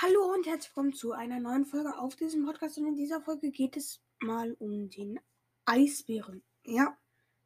Hallo 0.00 0.32
und 0.32 0.46
herzlich 0.46 0.70
willkommen 0.70 0.94
zu 0.94 1.10
einer 1.10 1.40
neuen 1.40 1.66
Folge 1.66 1.98
auf 1.98 2.14
diesem 2.14 2.46
Podcast. 2.46 2.78
Und 2.78 2.86
in 2.86 2.94
dieser 2.94 3.20
Folge 3.20 3.50
geht 3.50 3.76
es 3.76 4.00
mal 4.20 4.54
um 4.60 4.88
den 4.90 5.18
Eisbären. 5.64 6.44
Ja, 6.62 6.96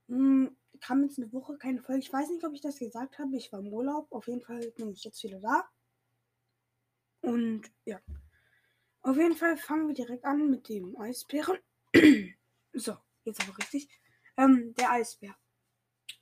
hm, 0.06 0.54
kam 0.79 1.03
jetzt 1.03 1.19
eine 1.19 1.33
Woche 1.33 1.57
keine 1.57 1.80
Folge. 1.80 2.03
Ich 2.03 2.12
weiß 2.12 2.29
nicht, 2.29 2.45
ob 2.45 2.53
ich 2.53 2.61
das 2.61 2.79
gesagt 2.79 3.19
habe. 3.19 3.35
Ich 3.38 3.51
war 3.53 3.61
im 3.61 3.69
Urlaub. 3.69 4.12
Auf 4.12 4.27
jeden 4.27 4.43
Fall 4.43 4.71
bin 4.73 4.91
ich 4.91 5.03
jetzt 5.03 5.25
wieder 5.25 5.41
da. 5.41 5.67
Und 7.22 7.72
ja, 7.87 7.99
auf 9.00 9.16
jeden 9.16 9.34
Fall 9.34 9.56
fangen 9.56 9.88
wir 9.88 9.94
direkt 9.94 10.26
an 10.26 10.50
mit 10.50 10.69
dem 10.69 10.94
Eisbären. 10.98 11.56
so, 12.74 12.98
jetzt 13.24 13.40
aber 13.40 13.56
richtig. 13.56 13.88
Ähm, 14.37 14.74
der 14.74 14.90
Eisbär 14.90 15.34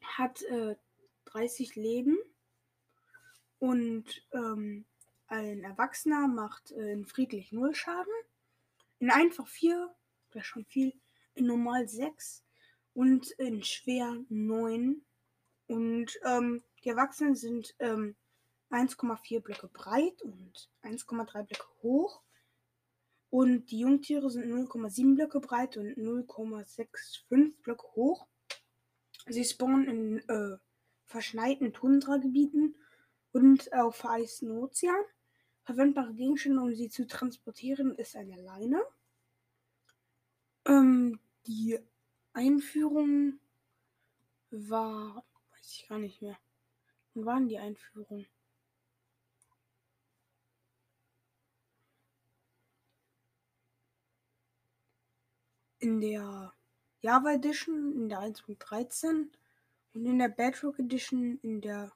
hat 0.00 0.42
äh, 0.42 0.76
30 1.24 1.74
Leben 1.74 2.16
und 3.58 4.24
ähm, 4.32 4.86
ein 5.30 5.62
Erwachsener 5.62 6.26
macht 6.26 6.72
äh, 6.72 6.93
in 6.93 7.07
friedlich 7.07 7.52
0 7.52 7.75
Schaden. 7.75 8.12
In 8.98 9.11
einfach 9.11 9.46
4, 9.46 9.94
wäre 10.32 10.44
schon 10.44 10.64
viel. 10.66 10.93
In 11.34 11.46
normal 11.46 11.88
6 11.88 12.44
und 12.93 13.30
in 13.32 13.62
schwer 13.62 14.16
9. 14.29 15.02
Und 15.68 16.21
ähm, 16.24 16.64
die 16.82 16.88
Erwachsenen 16.88 17.36
sind 17.36 17.74
ähm, 17.79 18.16
1,4 18.71 19.40
Blöcke 19.40 19.68
breit 19.68 20.21
und 20.22 20.68
1,3 20.82 21.44
Blöcke 21.44 21.66
hoch. 21.82 22.22
Und 23.30 23.71
die 23.71 23.79
Jungtiere 23.79 24.29
sind 24.30 24.46
0,7 24.46 25.14
Blöcke 25.14 25.40
breit 25.40 25.76
und 25.76 25.96
0,65 25.96 27.52
Blöcke 27.62 27.86
hoch. 27.94 28.26
Sie 29.26 29.44
spawnen 29.44 29.86
in 29.86 30.29
äh, 30.29 30.58
verschneiten 31.04 31.72
Tundragebieten 31.72 32.74
und 33.33 33.72
auf 33.72 33.97
vereisten 33.97 34.50
Ozean. 34.50 35.05
Verwendbare 35.70 36.12
Gegenstände, 36.14 36.60
um 36.62 36.74
sie 36.74 36.88
zu 36.88 37.06
transportieren, 37.06 37.94
ist 37.94 38.16
eine 38.16 38.34
Leine. 38.42 38.83
Ähm, 40.66 41.20
die 41.46 41.78
Einführung 42.32 43.38
war, 44.50 45.24
weiß 45.52 45.74
ich 45.77 45.86
gar 45.88 46.00
nicht 46.00 46.22
mehr. 46.22 46.36
Wann 47.14 47.24
waren 47.24 47.48
die 47.48 47.60
Einführung? 47.60 48.27
In 55.78 56.00
der 56.00 56.52
Java 57.00 57.34
Edition 57.34 57.92
in 57.94 58.08
der 58.08 58.18
1.13 58.18 59.28
und 59.94 60.05
in 60.05 60.18
der 60.18 60.30
Bedrock 60.30 60.80
Edition 60.80 61.38
in 61.42 61.60
der 61.60 61.92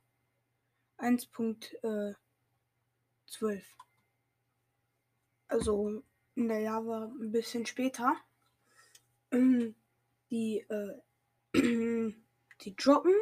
1.12. 3.30 3.62
Also 5.48 6.02
in 6.34 6.48
der 6.48 6.60
Java 6.60 7.12
ein 7.20 7.32
bisschen 7.32 7.66
später. 7.66 8.16
Ähm, 9.30 9.74
die, 10.30 10.64
äh, 10.68 11.00
die 12.60 12.76
droppen. 12.76 13.14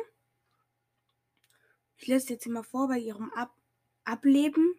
Ich 1.97 2.07
lese 2.07 2.33
jetzt 2.33 2.47
mal 2.47 2.63
vor, 2.63 2.89
bei 2.89 2.99
ihrem 2.99 3.31
Ab 3.33 3.55
Ableben 4.05 4.75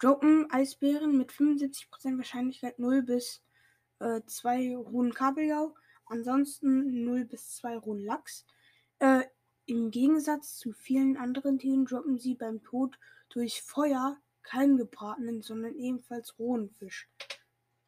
droppen 0.00 0.50
Eisbären 0.50 1.16
mit 1.16 1.30
75% 1.30 2.16
Wahrscheinlichkeit 2.16 2.78
0 2.80 3.02
bis 3.02 3.44
äh, 4.00 4.20
2 4.26 4.76
Ruhen 4.76 5.14
Kabeljau. 5.14 5.74
Ansonsten 6.06 7.04
0 7.04 7.24
bis 7.26 7.56
2 7.56 7.76
Ruhen 7.78 8.00
Lachs. 8.00 8.44
Äh, 8.98 9.22
Im 9.66 9.90
Gegensatz 9.90 10.56
zu 10.56 10.72
vielen 10.72 11.16
anderen 11.16 11.58
Tieren 11.58 11.84
droppen 11.84 12.18
sie 12.18 12.34
beim 12.34 12.62
Tod 12.62 12.98
durch 13.28 13.62
Feuer 13.62 14.18
keinen 14.46 14.76
gebratenen, 14.76 15.42
sondern 15.42 15.74
ebenfalls 15.76 16.38
rohen 16.38 16.70
Fisch. 16.70 17.08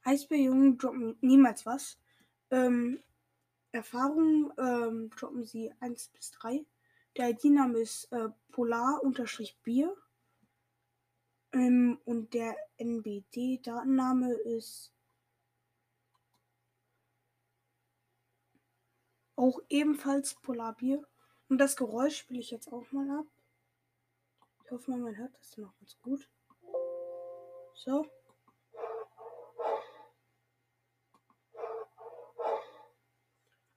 Eisbärjungen 0.03 0.79
droppen 0.79 1.17
niemals 1.21 1.65
was. 1.67 1.99
Ähm, 2.51 3.01
Erfahrung 3.73 4.53
ähm, 4.59 5.11
droppen 5.11 5.45
sie 5.45 5.73
1 5.81 6.09
bis 6.09 6.31
3. 6.33 6.65
Der 7.17 7.31
ID-Name 7.31 7.79
ist 7.79 8.11
äh, 8.13 8.29
Polar-Bier. 8.53 9.97
Ähm, 11.53 11.99
und 12.05 12.35
der 12.35 12.57
NBD-Datenname 12.79 14.33
ist 14.33 14.93
auch 19.37 19.61
ebenfalls 19.69 20.35
Polarbier. 20.35 21.07
Und 21.49 21.59
das 21.59 21.77
Geräusch 21.77 22.19
spiele 22.19 22.41
ich 22.41 22.51
jetzt 22.51 22.73
auch 22.73 22.91
mal 22.93 23.09
ab. 23.11 23.27
Ich 24.65 24.71
hoffe 24.71 24.91
mal, 24.91 25.01
man 25.01 25.17
hört 25.17 25.35
das 25.39 25.57
noch 25.57 25.75
ganz 25.79 25.99
gut. 26.03 26.29
So. 27.79 28.05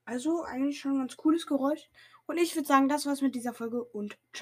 Also 0.06 0.44
eigentlich 0.44 0.80
schon 0.80 0.94
ein 0.94 1.00
ganz 1.00 1.16
cooles 1.16 1.46
Geräusch. 1.46 1.90
Und 2.26 2.38
ich 2.38 2.56
würde 2.56 2.68
sagen, 2.68 2.90
das 2.90 3.06
war's 3.06 3.22
mit 3.22 3.36
dieser 3.36 3.54
Folge 3.54 3.84
und 3.84 4.18
ciao. 4.34 4.40